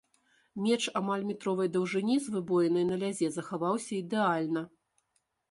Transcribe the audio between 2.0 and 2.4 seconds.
з